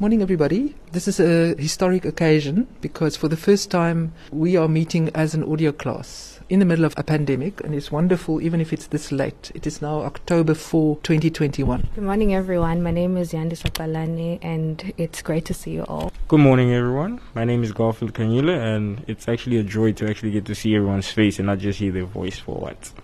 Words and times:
Morning, 0.00 0.22
everybody. 0.22 0.74
This 0.92 1.06
is 1.06 1.20
a 1.20 1.54
historic 1.60 2.06
occasion 2.06 2.66
because 2.80 3.18
for 3.18 3.28
the 3.28 3.36
first 3.36 3.70
time 3.70 4.14
we 4.32 4.56
are 4.56 4.66
meeting 4.66 5.10
as 5.14 5.34
an 5.34 5.44
audio 5.44 5.72
class 5.72 6.40
in 6.48 6.58
the 6.58 6.64
middle 6.64 6.86
of 6.86 6.94
a 6.96 7.02
pandemic, 7.02 7.62
and 7.62 7.74
it's 7.74 7.92
wonderful 7.92 8.40
even 8.40 8.62
if 8.62 8.72
it's 8.72 8.86
this 8.86 9.12
late. 9.12 9.52
It 9.54 9.66
is 9.66 9.82
now 9.82 10.00
October 10.00 10.54
4, 10.54 10.96
2021. 11.02 11.90
Good 11.94 12.02
morning, 12.02 12.34
everyone. 12.34 12.82
My 12.82 12.92
name 12.92 13.18
is 13.18 13.32
Yandi 13.32 13.58
Sakalani, 13.58 14.38
and 14.40 14.90
it's 14.96 15.20
great 15.20 15.44
to 15.44 15.52
see 15.52 15.72
you 15.72 15.82
all. 15.82 16.10
Good 16.28 16.40
morning, 16.40 16.72
everyone. 16.72 17.20
My 17.34 17.44
name 17.44 17.62
is 17.62 17.72
Garfield 17.72 18.14
Kanyula, 18.14 18.56
and 18.58 19.04
it's 19.06 19.28
actually 19.28 19.58
a 19.58 19.62
joy 19.62 19.92
to 19.92 20.08
actually 20.08 20.30
get 20.30 20.46
to 20.46 20.54
see 20.54 20.74
everyone's 20.74 21.12
face 21.12 21.38
and 21.38 21.44
not 21.44 21.58
just 21.58 21.78
hear 21.78 21.92
their 21.92 22.06
voice 22.06 22.38
for 22.38 22.54
once. 22.54 22.94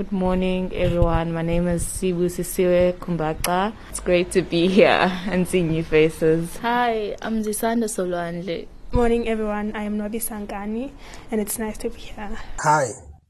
Good 0.00 0.12
morning, 0.12 0.72
everyone. 0.72 1.34
My 1.34 1.42
name 1.42 1.68
is 1.68 1.84
Sibusisiwe 1.84 2.94
Kumbaka. 2.94 3.74
It's 3.90 4.00
great 4.00 4.32
to 4.32 4.40
be 4.40 4.66
here 4.66 5.12
and 5.28 5.46
see 5.46 5.62
new 5.62 5.84
faces. 5.84 6.56
Hi, 6.62 7.16
I'm 7.20 7.42
Zisanda 7.42 7.84
Solwanle. 7.84 8.66
Morning, 8.92 9.28
everyone. 9.28 9.72
I 9.76 9.82
am 9.82 9.98
Nobi 9.98 10.16
Sangani, 10.16 10.90
and 11.30 11.38
it's 11.38 11.58
nice 11.58 11.76
to 11.84 11.90
be 11.90 11.98
here. 11.98 12.38
Hi, 12.60 12.86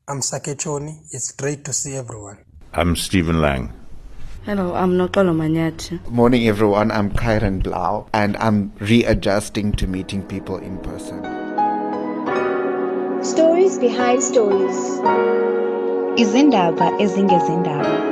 I'm 0.07 0.21
Sakechoni. 0.21 0.95
It's 1.11 1.33
great 1.33 1.65
to 1.65 1.73
see 1.73 1.97
everyone. 1.97 2.39
I'm 2.73 2.95
Stephen 2.95 3.41
Lang. 3.41 3.73
Hello, 4.45 4.73
I'm 4.73 4.93
Nokolo 4.93 5.35
Manyati. 5.35 5.99
Morning, 6.09 6.47
everyone. 6.47 6.93
I'm 6.93 7.11
Kyron 7.11 7.65
Blau, 7.65 8.07
and 8.13 8.37
I'm 8.37 8.73
readjusting 8.79 9.73
to 9.73 9.89
meeting 9.89 10.23
people 10.23 10.59
in 10.59 10.79
person. 10.79 11.19
Stories 13.25 13.77
behind 13.77 14.23
stories. 14.23 15.01
Izindaba 16.17 16.91
ezingezindaba 16.99 18.11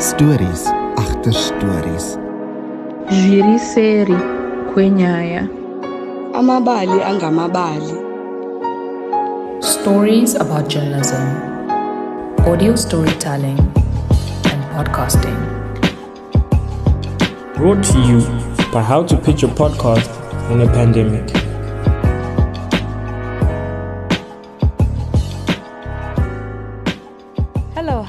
stories 0.00 0.66
agter 0.96 1.32
stories. 1.32 2.18
Viriseri 3.10 4.16
kwenyaya. 4.74 5.48
Amabali 6.34 7.02
angamabali. 7.02 7.94
Stories 9.60 10.34
about 10.34 10.68
journalism. 10.68 11.20
Audio 12.46 12.76
storytelling 12.76 13.58
and 14.50 14.62
podcasting. 14.72 15.36
Brought 17.54 17.84
to 17.84 17.98
you 18.00 18.20
by 18.72 18.82
how 18.82 19.02
to 19.02 19.16
pitch 19.16 19.42
a 19.42 19.48
podcast 19.48 20.08
in 20.50 20.62
a 20.62 20.66
pandemic 20.66 21.39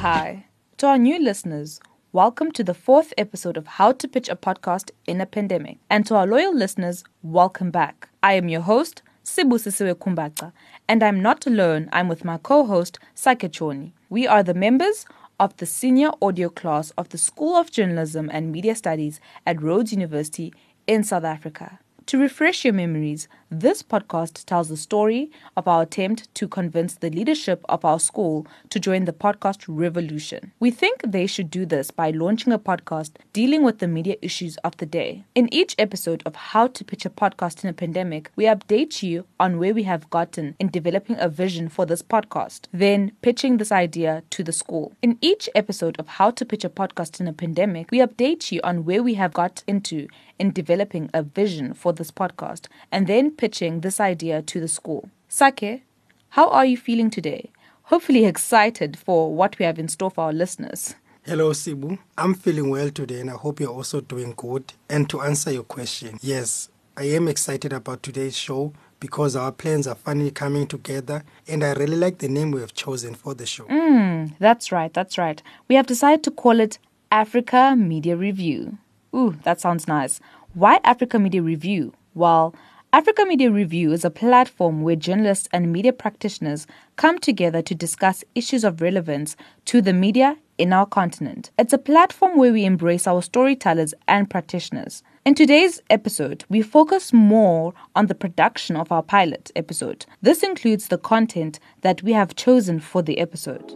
Hi. 0.02 0.46
To 0.78 0.88
our 0.88 0.98
new 0.98 1.20
listeners, 1.20 1.80
welcome 2.12 2.52
to 2.54 2.64
the 2.64 2.74
fourth 2.74 3.14
episode 3.20 3.56
of 3.56 3.68
How 3.68 3.92
to 3.92 4.08
Pitch 4.08 4.30
a 4.30 4.36
Podcast 4.36 4.90
in 5.06 5.22
a 5.22 5.28
Pandemic. 5.28 5.78
And 5.92 6.08
to 6.08 6.16
our 6.16 6.26
loyal 6.26 6.56
listeners, 6.56 7.04
welcome 7.22 7.70
back. 7.70 8.10
I 8.24 8.34
am 8.34 8.50
your 8.50 8.62
host, 8.62 9.04
Sibusisiwe 9.24 9.94
Kumbaka, 9.94 10.54
and 10.88 11.04
I'm 11.04 11.22
not 11.22 11.46
alone, 11.46 11.88
I'm 11.94 12.08
with 12.08 12.26
my 12.26 12.40
co 12.40 12.66
host, 12.66 12.98
Sakechoni. 13.16 13.92
We 14.10 14.26
are 14.26 14.42
the 14.42 14.56
members 14.56 15.06
of 15.40 15.56
the 15.58 15.68
senior 15.68 16.10
audio 16.20 16.50
class 16.50 16.90
of 16.98 17.10
the 17.10 17.20
School 17.20 17.56
of 17.56 17.70
Journalism 17.70 18.28
and 18.34 18.52
Media 18.52 18.74
Studies 18.74 19.20
at 19.46 19.62
Rhodes 19.62 19.92
University 19.94 20.52
in 20.88 21.04
South 21.04 21.26
Africa. 21.26 21.78
To 22.08 22.18
refresh 22.18 22.66
your 22.66 22.74
memories, 22.74 23.28
this 23.52 23.84
podcast 23.84 24.46
tells 24.46 24.70
the 24.70 24.78
story 24.78 25.30
of 25.56 25.68
our 25.68 25.84
attempt 25.84 26.34
to 26.36 26.48
convince 26.48 26.96
the 26.96 27.10
leadership 27.12 27.64
of 27.70 27.86
our 27.86 28.00
school 28.00 28.48
to 28.70 28.80
join 28.80 29.06
the 29.06 29.14
podcast 29.14 29.66
revolution. 29.68 30.52
We 30.60 30.72
think 30.72 31.02
they 31.06 31.28
should 31.28 31.52
do 31.52 31.66
this 31.66 31.92
by 31.92 32.10
launching 32.10 32.52
a 32.52 32.60
podcast 32.60 33.12
dealing 33.34 33.64
with 33.64 33.80
the 33.80 33.88
media 33.88 34.16
issues 34.22 34.58
of 34.58 34.76
the 34.78 34.86
day. 34.86 35.26
In 35.36 35.54
each 35.54 35.76
episode 35.78 36.24
of 36.26 36.36
How 36.36 36.68
to 36.68 36.84
Pitch 36.84 37.06
a 37.06 37.10
Podcast 37.10 37.64
in 37.64 37.70
a 37.70 37.74
Pandemic, 37.74 38.32
we 38.36 38.46
update 38.46 39.04
you 39.04 39.26
on 39.40 39.60
where 39.60 39.74
we 39.74 39.84
have 39.84 40.10
gotten 40.10 40.56
in 40.60 40.70
developing 40.70 41.18
a 41.20 41.30
vision 41.30 41.70
for 41.70 41.86
this 41.86 42.02
podcast, 42.02 42.62
then 42.74 43.12
pitching 43.22 43.58
this 43.58 43.72
idea 43.72 44.24
to 44.32 44.44
the 44.44 44.54
school. 44.54 44.94
In 45.02 45.18
each 45.22 45.50
episode 45.54 45.98
of 46.00 46.08
How 46.08 46.32
to 46.32 46.46
Pitch 46.46 46.66
a 46.66 46.70
Podcast 46.70 47.20
in 47.20 47.28
a 47.28 47.34
Pandemic, 47.34 47.92
we 47.92 48.00
update 48.00 48.52
you 48.52 48.60
on 48.64 48.86
where 48.86 49.04
we 49.04 49.14
have 49.14 49.34
got 49.34 49.64
into 49.68 50.08
in 50.42 50.52
developing 50.52 51.08
a 51.14 51.22
vision 51.22 51.72
for 51.72 51.94
this 51.94 52.10
podcast 52.10 52.66
and 52.92 53.06
then 53.06 53.30
pitching 53.30 53.82
this 53.82 54.00
idea 54.00 54.42
to 54.42 54.60
the 54.60 54.68
school. 54.68 55.08
Sake, 55.30 55.84
how 56.30 56.50
are 56.50 56.66
you 56.66 56.76
feeling 56.76 57.12
today? 57.12 57.52
Hopefully 57.84 58.26
excited 58.26 58.98
for 58.98 59.34
what 59.34 59.60
we 59.60 59.66
have 59.66 59.78
in 59.78 59.88
store 59.88 60.10
for 60.10 60.26
our 60.26 60.34
listeners. 60.34 60.96
Hello, 61.24 61.52
Sibu. 61.52 62.00
I'm 62.18 62.34
feeling 62.34 62.72
well 62.72 62.90
today 62.90 63.20
and 63.20 63.30
I 63.30 63.34
hope 63.34 63.60
you're 63.60 63.70
also 63.70 64.02
doing 64.02 64.34
good. 64.36 64.74
And 64.90 65.08
to 65.12 65.22
answer 65.22 65.52
your 65.52 65.64
question, 65.64 66.18
yes, 66.24 66.70
I 66.98 67.04
am 67.04 67.28
excited 67.28 67.72
about 67.72 68.02
today's 68.02 68.36
show 68.36 68.74
because 69.00 69.36
our 69.36 69.52
plans 69.52 69.86
are 69.86 69.94
finally 69.96 70.32
coming 70.32 70.66
together 70.66 71.24
and 71.48 71.64
I 71.64 71.74
really 71.74 71.98
like 71.98 72.18
the 72.18 72.30
name 72.30 72.50
we 72.50 72.62
have 72.62 72.74
chosen 72.74 73.14
for 73.14 73.36
the 73.36 73.46
show. 73.46 73.66
Mm, 73.66 74.34
that's 74.40 74.72
right, 74.72 74.92
that's 74.92 75.20
right. 75.20 75.40
We 75.68 75.76
have 75.76 75.86
decided 75.86 76.24
to 76.24 76.32
call 76.32 76.60
it 76.60 76.80
Africa 77.12 77.76
Media 77.78 78.16
Review. 78.16 78.80
Ooh, 79.14 79.38
that 79.44 79.60
sounds 79.60 79.88
nice. 79.88 80.20
Why 80.54 80.80
Africa 80.84 81.20
Media 81.20 81.42
Review? 81.42 81.94
Well, 82.14 82.56
Africa 82.94 83.26
Media 83.26 83.52
Review 83.52 83.92
is 83.94 84.04
a 84.04 84.10
platform 84.10 84.82
where 84.82 84.96
journalists 84.96 85.48
and 85.52 85.72
media 85.72 85.94
practitioners 85.94 86.68
come 86.98 87.20
together 87.20 87.62
to 87.62 87.76
discuss 87.76 88.24
issues 88.36 88.64
of 88.64 88.82
relevance 88.82 89.36
to 89.66 89.82
the 89.82 89.94
media 89.94 90.38
in 90.58 90.74
our 90.74 90.86
continent. 90.86 91.52
It's 91.58 91.74
a 91.74 91.78
platform 91.78 92.38
where 92.38 92.54
we 92.54 92.66
embrace 92.66 93.08
our 93.08 93.22
storytellers 93.22 93.94
and 94.08 94.30
practitioners. 94.30 95.04
In 95.26 95.36
today's 95.36 95.82
episode, 95.90 96.46
we 96.50 96.62
focus 96.62 97.14
more 97.14 97.74
on 97.96 98.08
the 98.08 98.16
production 98.16 98.76
of 98.76 98.92
our 98.92 99.04
pilot 99.04 99.52
episode. 99.56 100.06
This 100.22 100.44
includes 100.44 100.88
the 100.88 100.98
content 100.98 101.60
that 101.82 102.04
we 102.04 102.12
have 102.14 102.36
chosen 102.36 102.80
for 102.80 103.02
the 103.02 103.20
episode. 103.20 103.74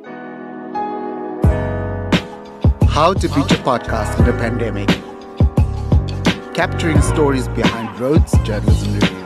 How 2.90 3.14
to 3.14 3.28
feature 3.28 3.62
podcast 3.64 4.20
in 4.20 4.28
a 4.28 4.34
pandemic 4.34 4.90
capturing 6.56 7.02
stories 7.02 7.50
behind 7.50 8.00
Rhodes, 8.00 8.32
Journalism 8.46 8.94
Review. 8.94 9.18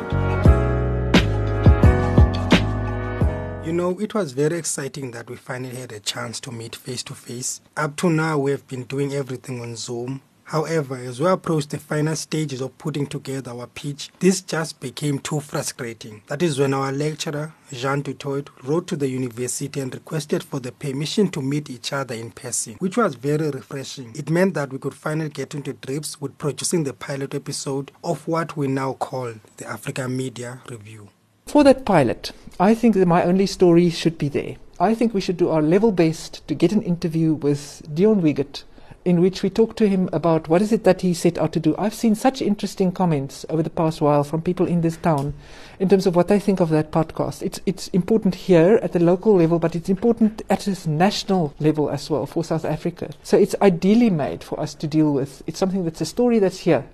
You 3.63 3.71
know, 3.71 3.99
it 3.99 4.15
was 4.15 4.31
very 4.31 4.57
exciting 4.57 5.11
that 5.11 5.29
we 5.29 5.35
finally 5.35 5.75
had 5.75 5.91
a 5.91 5.99
chance 5.99 6.39
to 6.39 6.51
meet 6.51 6.75
face 6.75 7.03
to 7.03 7.13
face. 7.13 7.61
Up 7.77 7.95
to 7.97 8.09
now, 8.09 8.39
we 8.39 8.49
have 8.49 8.67
been 8.67 8.83
doing 8.85 9.13
everything 9.13 9.61
on 9.61 9.75
Zoom. 9.75 10.23
However, 10.49 10.95
as 10.95 11.19
we 11.21 11.27
approached 11.27 11.69
the 11.69 11.77
final 11.77 12.15
stages 12.15 12.59
of 12.59 12.75
putting 12.79 13.05
together 13.05 13.51
our 13.51 13.67
pitch, 13.67 14.09
this 14.19 14.41
just 14.41 14.79
became 14.79 15.19
too 15.19 15.41
frustrating. 15.41 16.23
That 16.25 16.41
is 16.41 16.57
when 16.57 16.73
our 16.73 16.91
lecturer, 16.91 17.53
Jean 17.71 18.01
Dutoit, 18.01 18.47
wrote 18.63 18.87
to 18.87 18.95
the 18.95 19.07
university 19.07 19.79
and 19.79 19.93
requested 19.93 20.41
for 20.43 20.59
the 20.59 20.71
permission 20.71 21.29
to 21.29 21.41
meet 21.43 21.69
each 21.69 21.93
other 21.93 22.15
in 22.15 22.31
person, 22.31 22.77
which 22.79 22.97
was 22.97 23.13
very 23.13 23.51
refreshing. 23.51 24.11
It 24.15 24.31
meant 24.31 24.55
that 24.55 24.71
we 24.71 24.79
could 24.79 24.95
finally 24.95 25.29
get 25.29 25.53
into 25.53 25.73
grips 25.73 26.19
with 26.19 26.39
producing 26.39 26.83
the 26.83 26.93
pilot 26.93 27.35
episode 27.35 27.91
of 28.03 28.27
what 28.27 28.57
we 28.57 28.67
now 28.67 28.93
call 28.93 29.35
the 29.57 29.67
Africa 29.67 30.09
Media 30.09 30.61
Review. 30.67 31.09
For 31.45 31.63
that 31.63 31.85
pilot, 31.85 32.31
I 32.59 32.73
think 32.73 32.95
that 32.95 33.07
my 33.07 33.21
only 33.23 33.45
story 33.45 33.91
should 33.91 34.17
be 34.17 34.29
there. 34.29 34.55
I 34.81 34.95
think 34.95 35.13
we 35.13 35.19
should 35.19 35.35
do 35.37 35.49
our 35.49 35.61
level 35.61 35.91
best 35.91 36.47
to 36.47 36.55
get 36.55 36.71
an 36.71 36.81
interview 36.81 37.33
with 37.33 37.83
Deon 37.93 38.21
Wiggett, 38.21 38.63
in 39.09 39.19
which 39.19 39.41
we 39.41 39.49
talk 39.49 39.75
to 39.75 39.89
him 39.89 40.07
about 40.13 40.47
what 40.47 40.61
is 40.61 40.71
it 40.71 40.83
that 40.83 41.01
he 41.01 41.15
set 41.15 41.39
out 41.39 41.51
to 41.51 41.59
do. 41.59 41.75
I've 41.79 41.95
seen 41.95 42.13
such 42.13 42.43
interesting 42.43 42.91
comments 42.91 43.43
over 43.49 43.63
the 43.63 43.71
past 43.71 44.01
while 44.01 44.23
from 44.23 44.43
people 44.43 44.67
in 44.67 44.81
this 44.81 44.97
town 44.97 45.33
in 45.79 45.89
terms 45.89 46.05
of 46.05 46.15
what 46.15 46.27
they 46.27 46.39
think 46.39 46.59
of 46.59 46.69
that 46.69 46.91
podcast. 46.91 47.41
It's 47.41 47.59
it's 47.65 47.87
important 47.87 48.35
here 48.35 48.79
at 48.83 48.93
the 48.93 48.99
local 48.99 49.35
level, 49.35 49.57
but 49.57 49.75
it's 49.75 49.89
important 49.89 50.43
at 50.47 50.59
this 50.59 50.85
national 50.85 51.55
level 51.59 51.89
as 51.89 52.07
well 52.07 52.27
for 52.27 52.43
South 52.43 52.65
Africa. 52.65 53.09
So 53.23 53.35
it's 53.35 53.55
ideally 53.63 54.11
made 54.11 54.43
for 54.43 54.59
us 54.59 54.75
to 54.75 54.85
deal 54.85 55.11
with. 55.11 55.41
It's 55.47 55.57
something 55.57 55.85
that's 55.85 56.01
a 56.01 56.05
story 56.05 56.37
that's 56.37 56.59
here 56.59 56.85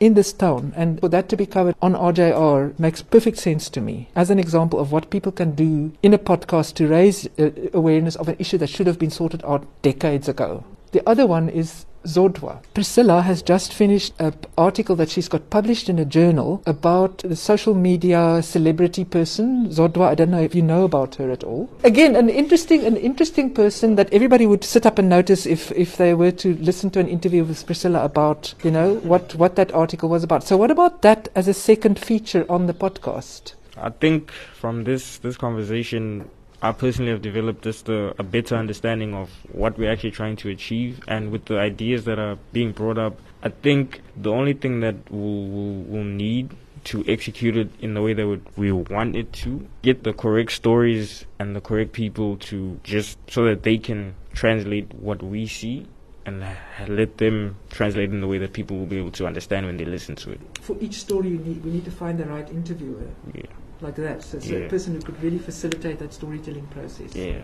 in 0.00 0.14
this 0.14 0.32
town. 0.32 0.72
And 0.74 0.98
for 0.98 1.08
that 1.10 1.28
to 1.28 1.36
be 1.36 1.46
covered 1.46 1.76
on 1.80 1.94
RJR 1.94 2.76
makes 2.76 3.02
perfect 3.02 3.38
sense 3.38 3.70
to 3.70 3.80
me 3.80 4.08
as 4.16 4.30
an 4.30 4.40
example 4.40 4.80
of 4.80 4.90
what 4.90 5.10
people 5.10 5.30
can 5.30 5.54
do 5.54 5.92
in 6.02 6.12
a 6.12 6.18
podcast 6.18 6.74
to 6.74 6.88
raise 6.88 7.28
uh, 7.38 7.50
awareness 7.72 8.16
of 8.16 8.28
an 8.28 8.36
issue 8.40 8.58
that 8.58 8.68
should 8.68 8.88
have 8.88 8.98
been 8.98 9.10
sorted 9.10 9.44
out 9.44 9.64
decades 9.82 10.28
ago. 10.28 10.64
The 10.92 11.02
other 11.08 11.26
one 11.26 11.48
is 11.48 11.86
Zodwa. 12.04 12.62
Priscilla 12.74 13.22
has 13.22 13.42
just 13.42 13.72
finished 13.72 14.12
an 14.18 14.34
article 14.58 14.96
that 14.96 15.08
she's 15.08 15.28
got 15.28 15.50
published 15.50 15.88
in 15.88 15.98
a 15.98 16.04
journal 16.04 16.62
about 16.66 17.18
the 17.18 17.36
social 17.36 17.74
media 17.74 18.42
celebrity 18.42 19.04
person, 19.04 19.68
Zodwa. 19.68 20.08
I 20.08 20.14
don't 20.14 20.30
know 20.30 20.40
if 20.40 20.54
you 20.54 20.62
know 20.62 20.84
about 20.84 21.14
her 21.16 21.30
at 21.30 21.44
all. 21.44 21.70
Again, 21.84 22.16
an 22.16 22.28
interesting, 22.28 22.84
an 22.84 22.96
interesting 22.96 23.54
person 23.54 23.94
that 23.96 24.12
everybody 24.12 24.46
would 24.46 24.64
sit 24.64 24.84
up 24.84 24.98
and 24.98 25.08
notice 25.08 25.46
if, 25.46 25.70
if 25.72 25.96
they 25.96 26.12
were 26.12 26.32
to 26.32 26.56
listen 26.56 26.90
to 26.90 27.00
an 27.00 27.08
interview 27.08 27.44
with 27.44 27.64
Priscilla 27.64 28.04
about, 28.04 28.54
you 28.62 28.70
know, 28.70 28.96
what, 28.96 29.34
what 29.36 29.56
that 29.56 29.72
article 29.72 30.08
was 30.08 30.24
about. 30.24 30.44
So 30.44 30.56
what 30.56 30.70
about 30.70 31.02
that 31.02 31.28
as 31.34 31.48
a 31.48 31.54
second 31.54 31.98
feature 31.98 32.44
on 32.48 32.66
the 32.66 32.74
podcast? 32.74 33.54
I 33.76 33.90
think 33.90 34.30
from 34.30 34.84
this, 34.84 35.18
this 35.18 35.36
conversation, 35.36 36.28
I 36.64 36.70
personally 36.70 37.10
have 37.10 37.22
developed 37.22 37.64
just 37.64 37.88
a, 37.88 38.14
a 38.20 38.22
better 38.22 38.54
understanding 38.54 39.14
of 39.14 39.30
what 39.50 39.76
we're 39.76 39.90
actually 39.90 40.12
trying 40.12 40.36
to 40.36 40.48
achieve, 40.48 41.00
and 41.08 41.32
with 41.32 41.46
the 41.46 41.58
ideas 41.58 42.04
that 42.04 42.20
are 42.20 42.38
being 42.52 42.70
brought 42.70 42.98
up, 42.98 43.18
I 43.42 43.48
think 43.48 44.00
the 44.16 44.30
only 44.30 44.52
thing 44.52 44.78
that 44.80 44.94
we'll, 45.10 45.44
we'll, 45.48 45.82
we'll 45.82 46.04
need 46.04 46.54
to 46.84 47.04
execute 47.08 47.56
it 47.56 47.68
in 47.80 47.94
the 47.94 48.02
way 48.02 48.12
that 48.12 48.40
we 48.56 48.70
want 48.70 49.16
it 49.16 49.32
to, 49.32 49.66
get 49.82 50.04
the 50.04 50.12
correct 50.12 50.52
stories 50.52 51.26
and 51.40 51.56
the 51.56 51.60
correct 51.60 51.92
people 51.92 52.36
to 52.38 52.78
just 52.84 53.18
so 53.28 53.44
that 53.44 53.64
they 53.64 53.78
can 53.78 54.14
translate 54.32 54.92
what 54.94 55.22
we 55.22 55.46
see 55.46 55.86
and 56.26 56.44
let 56.86 57.18
them 57.18 57.56
translate 57.70 58.10
in 58.10 58.20
the 58.20 58.28
way 58.28 58.38
that 58.38 58.52
people 58.52 58.78
will 58.78 58.86
be 58.86 58.98
able 58.98 59.10
to 59.10 59.26
understand 59.26 59.66
when 59.66 59.76
they 59.76 59.84
listen 59.84 60.14
to 60.14 60.30
it. 60.30 60.40
For 60.60 60.76
each 60.80 60.94
story, 60.94 61.30
you 61.30 61.38
need, 61.38 61.64
we 61.64 61.72
need 61.72 61.84
to 61.84 61.90
find 61.90 62.18
the 62.18 62.26
right 62.26 62.48
interviewer. 62.48 63.08
Yeah. 63.34 63.42
Like 63.82 63.96
that. 63.96 64.22
So, 64.22 64.38
so 64.38 64.52
Yeah. 64.54 64.66
a 64.66 64.68
person 64.68 64.94
who 64.94 65.00
could 65.00 65.20
really 65.22 65.38
facilitate 65.38 65.98
that 65.98 66.12
storytelling 66.14 66.66
process. 66.68 67.14
Yeah. 67.16 67.42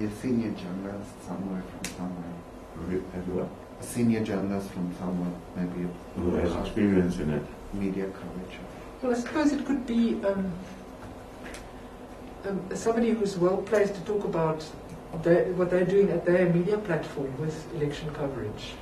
A 0.00 0.10
senior 0.20 0.50
journalist 0.50 1.10
somewhere 1.26 1.62
from 1.70 1.84
somewhere. 1.96 3.02
And 3.14 3.26
what? 3.34 3.48
A 3.80 3.82
senior 3.84 4.22
journalist 4.24 4.68
from 4.70 4.92
somewhere, 4.98 5.32
maybe. 5.56 5.88
Who 6.16 6.30
has 6.36 6.52
experience 6.56 7.18
in 7.18 7.30
it? 7.30 7.42
Media 7.72 8.06
coverage. 8.06 8.58
Well, 9.00 9.12
I 9.12 9.14
suppose 9.14 9.52
it 9.52 9.64
could 9.64 9.86
be 9.86 10.20
um, 10.24 10.50
um, 12.48 12.60
somebody 12.74 13.10
who's 13.10 13.36
well 13.38 13.58
placed 13.58 13.94
to 13.94 14.00
talk 14.00 14.24
about 14.24 14.64
their, 15.22 15.44
what 15.52 15.70
they're 15.70 15.84
doing 15.84 16.10
at 16.10 16.24
their 16.26 16.52
media 16.52 16.78
platform 16.78 17.32
with 17.38 17.56
election 17.76 18.10
coverage. 18.12 18.74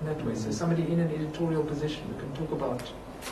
In 0.00 0.06
that 0.06 0.24
way, 0.24 0.34
so 0.34 0.50
somebody 0.50 0.82
in 0.82 1.00
an 1.00 1.10
editorial 1.10 1.64
position 1.64 2.02
who 2.08 2.20
can 2.20 2.32
talk 2.34 2.52
about 2.52 2.82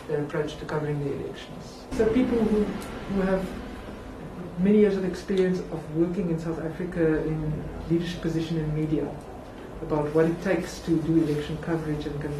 their 0.08 0.22
approach 0.22 0.56
to 0.56 0.64
covering 0.64 0.98
the 1.04 1.12
elections. 1.12 1.84
So 1.92 2.06
people 2.06 2.38
who, 2.38 2.64
who 2.64 3.20
have 3.22 3.46
many 4.58 4.78
years 4.78 4.96
of 4.96 5.04
experience 5.04 5.58
of 5.58 5.96
working 5.96 6.30
in 6.30 6.38
South 6.38 6.60
Africa 6.60 7.22
in 7.22 7.64
leadership 7.90 8.20
position 8.20 8.58
in 8.58 8.74
media, 8.74 9.08
about 9.82 10.12
what 10.14 10.24
it 10.24 10.42
takes 10.42 10.78
to 10.80 10.96
do 11.02 11.22
election 11.22 11.58
coverage 11.58 12.06
and 12.06 12.20
can 12.20 12.32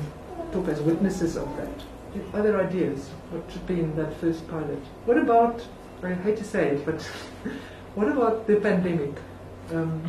talk 0.53 0.69
as 0.69 0.81
witnesses 0.81 1.37
of 1.37 1.55
that. 1.57 1.69
Other 2.33 2.59
ideas, 2.59 3.09
what 3.31 3.45
should 3.53 3.67
be 3.67 3.81
in 3.81 3.95
that 3.97 4.19
first 4.19 4.49
pilot? 4.49 4.83
What 5.05 5.19
about, 5.19 5.63
I 6.03 6.15
hate 6.15 6.39
to 6.39 6.45
say 6.45 6.69
it, 6.69 6.87
but 6.87 7.03
what 7.95 8.09
about 8.09 8.47
the 8.47 8.57
pandemic? 8.57 9.13
Um, 9.71 10.03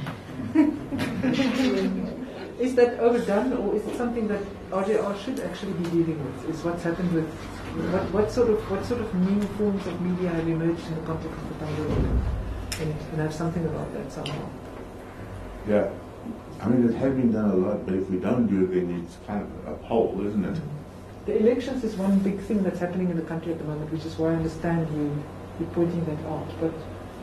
is 2.59 2.75
that 2.75 2.99
overdone 2.99 3.53
or 3.53 3.75
is 3.75 3.85
it 3.85 3.95
something 3.97 4.27
that 4.27 4.41
RJR 4.71 5.23
should 5.23 5.39
actually 5.41 5.73
be 5.73 5.83
dealing 5.85 6.23
with? 6.23 6.49
Is 6.49 6.63
what's 6.63 6.83
happened 6.83 7.11
with 7.13 7.29
what, 7.93 8.11
what 8.11 8.31
sort 8.31 8.49
of 8.49 8.59
what 8.71 8.85
sort 8.85 9.01
of 9.01 9.13
new 9.13 9.41
forms 9.57 9.85
of 9.85 10.01
media 10.01 10.29
have 10.29 10.47
emerged 10.47 10.87
in 10.87 10.95
the 10.95 11.01
context 11.01 11.37
of 11.37 11.49
the 11.49 11.65
pandemic? 11.65 12.23
And, 12.79 12.95
and 13.11 13.21
have 13.21 13.33
something 13.33 13.65
about 13.65 13.91
that 13.93 14.11
somehow. 14.11 14.49
Yeah. 15.67 15.89
I 16.61 16.67
mean, 16.67 16.89
it 16.89 16.95
has 16.95 17.13
been 17.13 17.31
done 17.31 17.49
a 17.49 17.55
lot, 17.55 17.85
but 17.85 17.95
if 17.95 18.09
we 18.09 18.17
don't 18.17 18.47
do 18.47 18.65
it, 18.65 18.87
then 18.87 19.03
it's 19.03 19.17
kind 19.25 19.41
of 19.43 19.73
a 19.73 19.85
hole, 19.85 20.23
isn't 20.25 20.45
it? 20.45 20.53
Mm-hmm. 20.53 21.25
The 21.25 21.37
elections 21.39 21.83
is 21.83 21.95
one 21.95 22.19
big 22.19 22.39
thing 22.39 22.63
that's 22.63 22.79
happening 22.79 23.09
in 23.09 23.17
the 23.17 23.23
country 23.23 23.51
at 23.51 23.57
the 23.57 23.65
moment, 23.65 23.91
which 23.91 24.05
is 24.05 24.17
why 24.17 24.31
I 24.31 24.35
understand 24.35 24.87
you 24.95 25.23
you 25.59 25.65
pointing 25.73 26.05
that 26.05 26.25
out. 26.29 26.47
But 26.59 26.73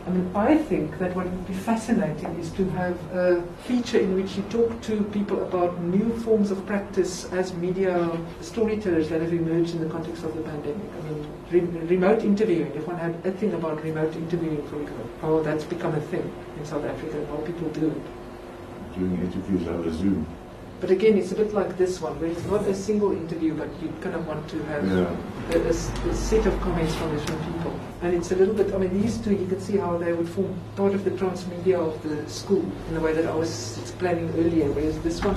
I 0.06 0.10
mean, 0.10 0.30
I 0.34 0.58
think 0.58 0.98
that 0.98 1.16
what 1.16 1.24
would 1.24 1.46
be 1.46 1.54
fascinating 1.54 2.36
is 2.38 2.50
to 2.52 2.68
have 2.70 2.96
a 3.14 3.42
feature 3.66 3.98
in 3.98 4.14
which 4.14 4.36
you 4.36 4.42
talk 4.50 4.78
to 4.82 5.02
people 5.04 5.42
about 5.42 5.80
new 5.80 6.12
forms 6.18 6.50
of 6.50 6.66
practice 6.66 7.32
as 7.32 7.54
media 7.54 8.10
storytellers 8.42 9.08
that 9.08 9.22
have 9.22 9.32
emerged 9.32 9.74
in 9.74 9.80
the 9.80 9.88
context 9.88 10.22
of 10.22 10.36
the 10.36 10.42
pandemic. 10.42 10.90
I 10.98 11.08
mean, 11.08 11.26
re- 11.50 11.86
remote 11.96 12.22
interviewing. 12.22 12.72
If 12.74 12.86
one 12.86 12.98
had 12.98 13.14
a 13.24 13.32
thing 13.32 13.54
about 13.54 13.82
remote 13.82 14.14
interviewing, 14.14 14.62
for 14.68 14.82
example, 14.82 15.08
how 15.22 15.40
that's 15.42 15.64
become 15.64 15.94
a 15.94 16.00
thing 16.02 16.30
in 16.58 16.66
South 16.66 16.84
Africa, 16.84 17.16
and 17.16 17.26
how 17.28 17.36
people 17.36 17.70
do 17.70 17.88
it. 17.88 18.98
Doing 18.98 19.18
interviews 19.22 19.66
over 19.66 19.90
Zoom. 19.90 20.26
But 20.82 20.90
again, 20.90 21.16
it's 21.16 21.32
a 21.32 21.34
bit 21.34 21.54
like 21.54 21.78
this 21.78 22.02
one, 22.02 22.20
where 22.20 22.30
it's 22.30 22.44
not 22.44 22.66
a 22.66 22.74
single 22.74 23.12
interview, 23.12 23.54
but 23.54 23.68
you 23.80 23.90
kind 24.02 24.16
of 24.16 24.26
want 24.26 24.46
to 24.50 24.62
have 24.64 24.86
Yeah. 24.86 25.16
A, 25.52 25.58
a 25.58 25.68
s- 25.68 25.90
a 26.06 26.14
set 26.14 26.46
of 26.46 26.60
comments 26.60 26.94
from 26.94 27.14
different 27.16 27.42
people. 27.52 27.78
And 28.02 28.14
it's 28.14 28.32
a 28.32 28.36
little 28.36 28.54
bit, 28.54 28.74
I 28.74 28.78
mean, 28.78 29.00
these 29.02 29.18
two, 29.18 29.32
you 29.34 29.46
can 29.46 29.60
see 29.60 29.76
how 29.78 29.96
they 29.96 30.12
would 30.12 30.28
form 30.28 30.54
part 30.76 30.94
of 30.94 31.04
the 31.04 31.10
transmedia 31.12 31.78
of 31.78 32.02
the 32.02 32.28
school 32.28 32.64
in 32.88 32.94
the 32.94 33.00
way 33.00 33.12
that 33.14 33.26
I 33.26 33.34
was 33.34 33.78
explaining 33.78 34.28
earlier, 34.36 34.70
whereas 34.72 34.98
this 35.00 35.24
one 35.24 35.36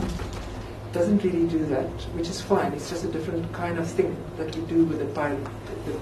doesn't 0.94 1.24
really 1.24 1.48
do 1.48 1.66
that, 1.68 1.90
which 2.16 2.28
is 2.30 2.42
fine. 2.42 2.74
It's 2.74 2.90
just 2.90 3.06
a 3.06 3.08
different 3.08 3.52
kind 3.54 3.78
of 3.78 3.88
thing 3.90 4.16
that 4.38 4.54
we 4.56 4.62
do 4.64 4.84
with 4.86 5.00
the, 5.00 5.06
pilot, 5.06 5.44
the 5.86 5.94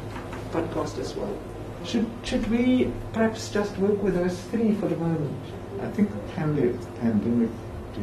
podcast 0.57 0.97
as 0.99 1.13
well. 1.15 1.37
Should, 1.83 2.07
should 2.23 2.49
we 2.49 2.91
perhaps 3.13 3.49
just 3.51 3.77
work 3.77 4.01
with 4.01 4.15
those 4.15 4.39
three 4.49 4.73
for 4.75 4.87
the 4.87 4.95
moment? 4.97 5.31
I 5.81 5.87
think 5.89 6.09
pandemic, 6.35 6.75
pandemic 7.01 7.49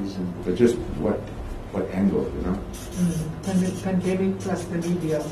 isn't, 0.00 0.44
but 0.44 0.54
just 0.54 0.76
what 1.00 1.18
what 1.72 1.88
angle, 1.90 2.24
you 2.36 2.42
know? 2.42 2.58
Mm. 3.00 3.44
Pand- 3.44 3.82
pandemic 3.82 4.38
plus 4.40 4.64
the 4.64 4.76
media. 4.76 5.24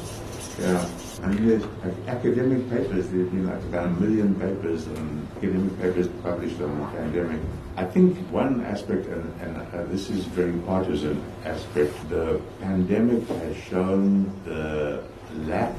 Yeah. 0.60 0.88
I 1.22 1.28
mean, 1.28 1.48
there's 1.48 1.64
like, 1.84 2.08
academic 2.08 2.68
papers, 2.68 3.08
there 3.08 3.20
have 3.20 3.30
been 3.30 3.46
like 3.46 3.62
about 3.64 3.86
a 3.86 3.90
million 3.90 4.34
papers 4.34 4.86
and 4.86 5.26
academic 5.36 5.80
papers 5.80 6.08
published 6.22 6.60
on 6.60 6.78
the 6.80 6.86
pandemic. 6.86 7.40
I 7.76 7.84
think 7.84 8.18
one 8.30 8.64
aspect, 8.64 9.06
and, 9.06 9.40
and 9.40 9.56
uh, 9.56 9.84
this 9.84 10.10
is 10.10 10.24
very 10.26 10.52
partisan 10.60 11.22
aspect, 11.44 11.94
the 12.10 12.40
pandemic 12.60 13.26
has 13.28 13.56
shown 13.56 14.30
the 14.44 15.02
lack 15.46 15.74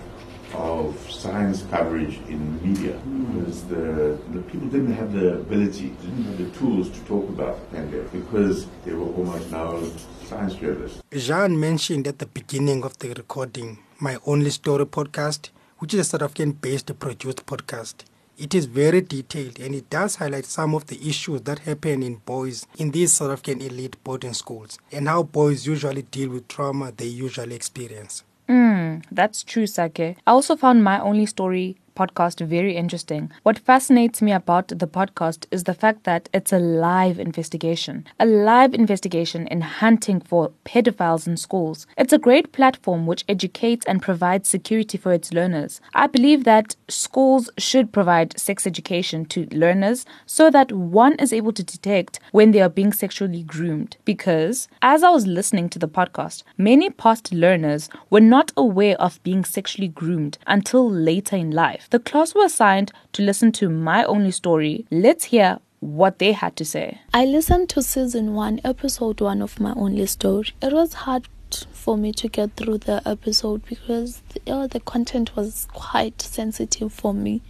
of 0.53 0.95
science 1.09 1.63
coverage 1.71 2.17
in 2.27 2.61
media 2.61 2.99
because 3.33 3.63
the, 3.65 4.17
the 4.33 4.41
people 4.49 4.67
didn't 4.67 4.93
have 4.93 5.13
the 5.13 5.35
ability, 5.35 5.89
didn't 6.01 6.23
have 6.23 6.37
the 6.37 6.49
tools 6.57 6.89
to 6.89 6.99
talk 7.05 7.29
about 7.29 7.57
the 7.59 7.77
pandemic 7.77 8.11
because 8.11 8.67
there 8.83 8.97
were 8.97 9.11
almost 9.13 9.49
no 9.51 9.89
science 10.25 10.55
journalists. 10.55 11.01
Jean 11.11 11.59
mentioned 11.59 12.07
at 12.07 12.19
the 12.19 12.25
beginning 12.25 12.83
of 12.83 12.97
the 12.99 13.13
recording 13.13 13.77
my 14.01 14.17
Only 14.25 14.49
Story 14.49 14.85
podcast, 14.85 15.49
which 15.77 15.93
is 15.93 15.99
a 15.99 16.03
South 16.03 16.23
African 16.23 16.53
based 16.53 16.97
produced 16.99 17.45
podcast. 17.45 18.03
It 18.37 18.55
is 18.55 18.65
very 18.65 19.01
detailed 19.01 19.59
and 19.59 19.75
it 19.75 19.89
does 19.91 20.15
highlight 20.15 20.45
some 20.45 20.73
of 20.73 20.87
the 20.87 21.07
issues 21.07 21.41
that 21.43 21.59
happen 21.59 22.01
in 22.01 22.15
boys 22.15 22.65
in 22.79 22.89
these 22.89 23.13
South 23.13 23.31
African 23.31 23.61
elite 23.61 24.03
boarding 24.03 24.33
schools 24.33 24.79
and 24.91 25.07
how 25.07 25.21
boys 25.21 25.67
usually 25.67 26.01
deal 26.01 26.29
with 26.29 26.47
trauma 26.47 26.91
they 26.91 27.05
usually 27.05 27.55
experience. 27.55 28.23
Mm, 28.49 28.80
Mm, 28.91 29.03
that's 29.11 29.43
true, 29.43 29.67
Sake. 29.67 29.99
I 29.99 30.15
also 30.25 30.55
found 30.55 30.83
my 30.83 30.99
only 30.99 31.25
story 31.25 31.77
podcast 31.95 32.45
very 32.45 32.75
interesting. 32.75 33.31
What 33.43 33.59
fascinates 33.59 34.21
me 34.21 34.31
about 34.31 34.69
the 34.69 34.87
podcast 34.87 35.45
is 35.51 35.63
the 35.65 35.73
fact 35.73 36.03
that 36.05 36.29
it's 36.33 36.53
a 36.53 36.59
live 36.59 37.19
investigation, 37.19 38.05
a 38.19 38.25
live 38.25 38.73
investigation 38.73 39.47
in 39.47 39.61
hunting 39.61 40.19
for 40.19 40.51
pedophiles 40.65 41.27
in 41.27 41.37
schools. 41.37 41.87
It's 41.97 42.13
a 42.13 42.17
great 42.17 42.51
platform 42.51 43.05
which 43.05 43.25
educates 43.27 43.85
and 43.85 44.01
provides 44.01 44.49
security 44.49 44.97
for 44.97 45.13
its 45.13 45.33
learners. 45.33 45.81
I 45.93 46.07
believe 46.07 46.43
that 46.45 46.75
schools 46.87 47.49
should 47.57 47.91
provide 47.91 48.39
sex 48.39 48.65
education 48.65 49.25
to 49.25 49.47
learners 49.51 50.05
so 50.25 50.49
that 50.49 50.71
one 50.71 51.13
is 51.15 51.33
able 51.33 51.53
to 51.53 51.63
detect 51.63 52.19
when 52.31 52.51
they 52.51 52.61
are 52.61 52.69
being 52.69 52.93
sexually 52.93 53.43
groomed. 53.43 53.97
Because 54.05 54.67
as 54.81 55.03
I 55.03 55.09
was 55.09 55.27
listening 55.27 55.69
to 55.69 55.79
the 55.79 55.87
podcast, 55.89 56.43
many 56.57 56.89
past 56.89 57.33
learners 57.33 57.89
were 58.09 58.21
not 58.21 58.51
aware 58.81 58.99
of 58.99 59.21
being 59.21 59.45
sexually 59.45 59.87
groomed 59.87 60.39
until 60.47 60.89
later 60.89 61.35
in 61.35 61.51
life. 61.51 61.87
The 61.91 61.99
class 61.99 62.33
were 62.33 62.45
assigned 62.45 62.91
to 63.13 63.21
listen 63.21 63.51
to 63.53 63.69
my 63.69 64.03
only 64.05 64.31
story. 64.31 64.85
Let's 64.89 65.25
hear 65.25 65.59
what 65.81 66.17
they 66.17 66.31
had 66.31 66.55
to 66.55 66.65
say. 66.65 66.99
I 67.13 67.25
listened 67.25 67.69
to 67.69 67.83
season 67.83 68.33
one, 68.33 68.59
episode 68.63 69.21
one 69.21 69.43
of 69.43 69.59
my 69.59 69.73
only 69.75 70.07
story. 70.07 70.49
It 70.63 70.73
was 70.73 70.93
hard 70.93 71.27
for 71.71 71.95
me 71.95 72.11
to 72.13 72.27
get 72.27 72.55
through 72.55 72.79
the 72.79 73.07
episode 73.07 73.63
because 73.67 74.21
the, 74.33 74.67
the 74.71 74.79
content 74.79 75.35
was 75.35 75.67
quite 75.73 76.19
sensitive 76.19 76.91
for 76.91 77.13
me. 77.13 77.41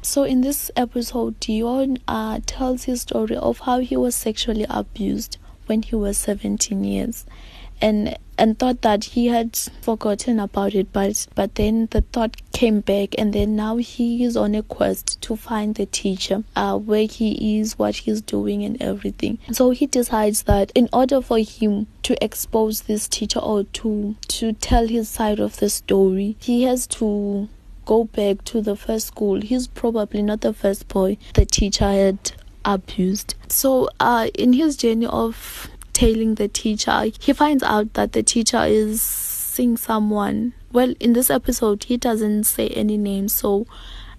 So 0.00 0.24
in 0.24 0.40
this 0.40 0.70
episode, 0.74 1.38
Deon 1.38 2.00
uh, 2.08 2.40
tells 2.46 2.84
his 2.84 3.02
story 3.02 3.36
of 3.36 3.60
how 3.60 3.80
he 3.80 3.96
was 3.96 4.14
sexually 4.16 4.64
abused 4.70 5.36
when 5.66 5.82
he 5.82 5.94
was 5.94 6.16
17 6.18 6.82
years, 6.82 7.24
and 7.80 8.16
and 8.42 8.58
thought 8.58 8.82
that 8.82 9.04
he 9.04 9.28
had 9.28 9.56
forgotten 9.82 10.40
about 10.40 10.74
it, 10.74 10.92
but 10.92 11.28
but 11.36 11.54
then 11.54 11.86
the 11.92 12.00
thought 12.00 12.36
came 12.52 12.80
back, 12.80 13.14
and 13.16 13.32
then 13.32 13.54
now 13.54 13.76
he 13.76 14.24
is 14.24 14.36
on 14.36 14.56
a 14.56 14.64
quest 14.64 15.20
to 15.22 15.36
find 15.36 15.76
the 15.76 15.86
teacher, 15.86 16.42
uh, 16.56 16.76
where 16.76 17.06
he 17.06 17.60
is, 17.60 17.78
what 17.78 17.94
he's 17.94 18.20
doing, 18.20 18.64
and 18.64 18.82
everything. 18.82 19.38
So 19.52 19.70
he 19.70 19.86
decides 19.86 20.42
that 20.42 20.72
in 20.74 20.88
order 20.92 21.22
for 21.22 21.38
him 21.38 21.86
to 22.02 22.16
expose 22.22 22.82
this 22.82 23.06
teacher 23.06 23.38
or 23.38 23.62
to 23.62 24.16
to 24.26 24.52
tell 24.54 24.88
his 24.88 25.08
side 25.08 25.38
of 25.38 25.58
the 25.58 25.70
story, 25.70 26.36
he 26.40 26.64
has 26.64 26.88
to 26.88 27.48
go 27.86 28.04
back 28.04 28.42
to 28.46 28.60
the 28.60 28.74
first 28.74 29.06
school. 29.06 29.40
He's 29.40 29.68
probably 29.68 30.20
not 30.20 30.40
the 30.40 30.52
first 30.52 30.88
boy 30.88 31.16
the 31.34 31.46
teacher 31.46 31.84
had 31.84 32.32
abused. 32.64 33.34
So, 33.48 33.88
uh, 34.00 34.28
in 34.34 34.52
his 34.52 34.76
journey 34.76 35.06
of 35.06 35.68
tailing 35.92 36.36
the 36.36 36.48
teacher, 36.48 37.04
he 37.20 37.32
finds 37.32 37.62
out 37.62 37.94
that 37.94 38.12
the 38.12 38.22
teacher 38.22 38.64
is 38.64 39.00
seeing 39.00 39.76
someone. 39.76 40.54
Well, 40.72 40.94
in 40.98 41.12
this 41.12 41.30
episode, 41.30 41.84
he 41.84 41.96
doesn't 41.96 42.44
say 42.44 42.68
any 42.68 42.96
names, 42.96 43.34
so 43.34 43.66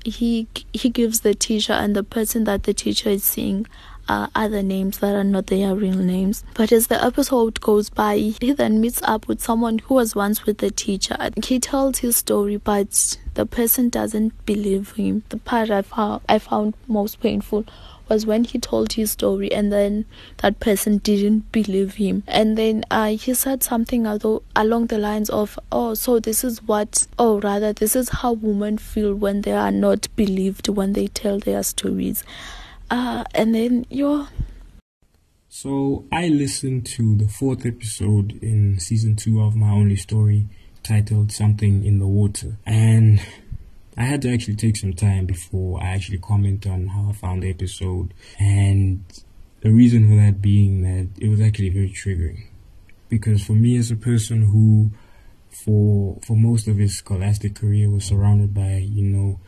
he 0.06 0.48
he 0.74 0.90
gives 0.90 1.22
the 1.22 1.34
teacher 1.34 1.74
and 1.74 1.96
the 1.96 2.04
person 2.04 2.44
that 2.44 2.64
the 2.64 2.74
teacher 2.74 3.10
is 3.10 3.24
seeing 3.24 3.66
uh, 4.08 4.28
other 4.36 4.62
names 4.62 5.00
that 5.00 5.16
are 5.16 5.24
not 5.24 5.48
their 5.48 5.76
real 5.76 5.96
names. 5.96 6.44
But 6.54 6.72
as 6.72 6.88
the 6.88 7.04
episode 7.04 7.62
goes 7.62 7.90
by, 7.90 8.18
he 8.18 8.54
then 8.54 8.82
meets 8.82 9.02
up 9.04 9.28
with 9.28 9.42
someone 9.42 9.80
who 9.80 9.96
was 9.96 10.16
once 10.16 10.46
with 10.46 10.58
the 10.58 10.72
teacher. 10.72 11.18
He 11.44 11.60
tells 11.60 12.00
his 12.00 12.18
story, 12.18 12.58
but 12.58 13.18
the 13.34 13.46
person 13.46 13.90
doesn't 13.90 14.46
believe 14.46 14.94
him. 14.94 15.24
The 15.30 15.38
part 15.38 15.72
I 15.72 15.82
found, 15.82 16.22
I 16.28 16.40
found 16.40 16.76
most 16.88 17.22
painful 17.22 17.66
was 18.10 18.26
when 18.26 18.44
he 18.44 18.60
told 18.60 18.94
his 18.94 19.12
story 19.12 19.52
and 19.52 19.72
then 19.72 20.06
that 20.38 20.60
person 20.60 20.98
didn't 20.98 21.52
believe 21.52 21.96
him 21.96 22.24
and 22.28 22.58
then 22.58 22.84
uh, 22.92 23.08
he 23.08 23.34
said 23.34 23.64
something 23.64 24.06
although 24.06 24.44
along 24.56 24.88
the 24.88 24.98
lines 24.98 25.30
of 25.30 25.58
oh 25.72 25.94
so 25.94 26.20
this 26.20 26.44
is 26.44 26.62
what 26.64 27.08
oh 27.18 27.40
rather 27.40 27.74
this 27.74 27.96
is 27.96 28.10
how 28.10 28.34
women 28.34 28.78
feel 28.78 29.14
when 29.14 29.42
they 29.42 29.54
are 29.54 29.72
not 29.72 30.08
believed 30.16 30.68
when 30.68 30.94
they 30.94 31.08
tell 31.08 31.40
their 31.40 31.64
stories 31.64 32.24
uh, 32.94 33.24
and 33.34 33.56
then 33.56 33.86
you're. 33.90 34.28
So 35.50 36.06
I 36.12 36.28
listened 36.28 36.86
to 36.88 37.16
the 37.16 37.28
fourth 37.28 37.66
episode 37.66 38.34
in 38.44 38.80
season 38.80 39.16
two 39.16 39.42
of 39.42 39.56
My 39.56 39.70
Only 39.70 39.96
Story 39.96 40.48
titled 40.84 41.32
Something 41.32 41.84
in 41.86 41.98
the 41.98 42.06
Water. 42.06 42.58
And 42.68 43.20
I 43.98 44.04
had 44.04 44.22
to 44.24 44.34
actually 44.34 44.56
take 44.56 44.78
some 44.78 44.94
time 44.94 45.26
before 45.26 45.82
I 45.82 45.88
actually 45.90 46.18
comment 46.18 46.66
on 46.66 46.88
how 46.88 47.10
I 47.10 47.14
found 47.14 47.44
the 47.44 47.50
episode. 47.50 48.14
And 48.40 49.04
the 49.62 49.72
reason 49.72 50.10
for 50.10 50.16
that 50.16 50.42
being 50.42 50.82
that 50.82 51.10
it 51.24 51.30
was 51.30 51.42
actually 51.42 51.70
very 51.70 51.90
triggering. 51.90 52.48
Because 53.10 53.46
for 53.46 53.54
me 53.54 53.78
as 53.78 53.92
a 53.92 53.96
person 53.96 54.44
who 54.44 54.92
for 55.50 56.20
for 56.26 56.36
most 56.36 56.68
of 56.68 56.78
his 56.78 56.98
scholastic 56.98 57.56
career 57.56 57.90
was 57.90 58.06
surrounded 58.06 58.54
by, 58.54 58.78
you 58.78 59.04
know, 59.04 59.40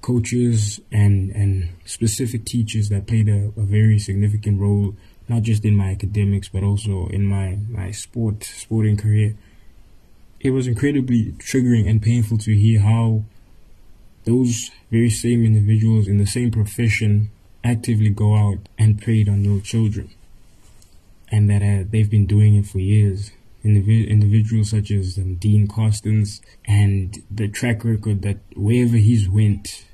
coaches 0.00 0.80
and 0.90 1.30
and 1.30 1.70
specific 1.84 2.44
teachers 2.44 2.88
that 2.88 3.06
played 3.06 3.28
a, 3.28 3.52
a 3.56 3.64
very 3.64 3.98
significant 3.98 4.60
role 4.60 4.94
not 5.28 5.42
just 5.42 5.64
in 5.64 5.76
my 5.76 5.90
academics 5.90 6.48
but 6.48 6.62
also 6.62 7.06
in 7.08 7.24
my 7.24 7.58
my 7.68 7.90
sport 7.90 8.42
sporting 8.42 8.96
career 8.96 9.36
it 10.40 10.50
was 10.50 10.66
incredibly 10.66 11.32
triggering 11.32 11.88
and 11.88 12.00
painful 12.00 12.38
to 12.38 12.56
hear 12.56 12.80
how 12.80 13.22
those 14.24 14.70
very 14.90 15.10
same 15.10 15.44
individuals 15.44 16.08
in 16.08 16.18
the 16.18 16.26
same 16.26 16.50
profession 16.50 17.30
actively 17.62 18.10
go 18.10 18.34
out 18.34 18.68
and 18.78 19.00
preyed 19.00 19.28
on 19.28 19.42
little 19.42 19.60
children 19.60 20.10
and 21.30 21.48
that 21.48 21.62
uh, 21.62 21.84
they've 21.90 22.10
been 22.10 22.26
doing 22.26 22.54
it 22.54 22.66
for 22.66 22.78
years 22.78 23.32
Indiv- 23.64 24.08
individuals 24.08 24.70
such 24.70 24.90
as 24.90 25.18
um, 25.18 25.34
Dean 25.34 25.66
Costans 25.66 26.40
and 26.64 27.22
the 27.30 27.46
track 27.46 27.84
record 27.84 28.22
that 28.22 28.38
wherever 28.56 28.96
he's 28.96 29.28
went 29.28 29.84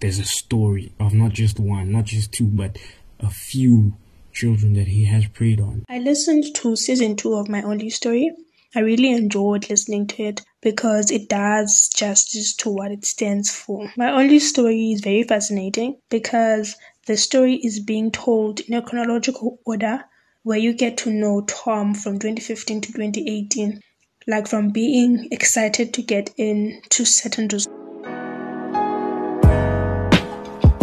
there's 0.00 0.18
a 0.18 0.24
story 0.24 0.92
of 0.98 1.12
not 1.12 1.32
just 1.32 1.60
one, 1.60 1.92
not 1.92 2.04
just 2.04 2.32
two, 2.32 2.46
but 2.46 2.78
a 3.20 3.30
few 3.30 3.94
children 4.32 4.72
that 4.74 4.88
he 4.88 5.04
has 5.04 5.26
preyed 5.28 5.60
on. 5.60 5.84
I 5.88 5.98
listened 5.98 6.44
to 6.56 6.74
season 6.76 7.16
two 7.16 7.34
of 7.34 7.48
My 7.48 7.62
Only 7.62 7.90
Story. 7.90 8.30
I 8.72 8.80
really 8.80 9.10
enjoyed 9.10 9.68
listening 9.68 10.06
to 10.08 10.22
it 10.22 10.42
because 10.62 11.10
it 11.10 11.28
does 11.28 11.88
justice 11.88 12.54
to 12.58 12.70
what 12.70 12.92
it 12.92 13.04
stands 13.04 13.50
for. 13.50 13.90
My 13.96 14.12
Only 14.12 14.38
Story 14.38 14.92
is 14.92 15.00
very 15.00 15.24
fascinating 15.24 15.98
because 16.08 16.76
the 17.06 17.16
story 17.16 17.56
is 17.56 17.80
being 17.80 18.12
told 18.12 18.60
in 18.60 18.74
a 18.74 18.82
chronological 18.82 19.58
order 19.66 20.04
where 20.44 20.58
you 20.58 20.72
get 20.72 20.98
to 20.98 21.10
know 21.10 21.40
Tom 21.48 21.94
from 21.94 22.20
2015 22.20 22.82
to 22.82 22.92
2018, 22.92 23.80
like 24.28 24.46
from 24.46 24.70
being 24.70 25.26
excited 25.32 25.92
to 25.94 26.02
get 26.02 26.32
in 26.36 26.80
to 26.90 27.04
certain 27.04 27.48
results 27.48 27.76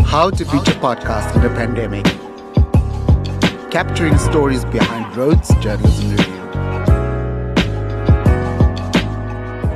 How 0.06 0.30
to 0.30 0.44
a 0.44 0.78
Podcast 0.82 1.38
in 1.38 1.46
a 1.46 1.56
Pandemic. 1.56 2.04
Capturing 3.72 4.18
stories 4.18 4.66
behind 4.66 5.16
Rhodes 5.16 5.56
Journalism. 5.62 6.37